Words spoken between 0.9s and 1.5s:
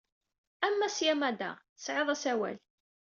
Yamada,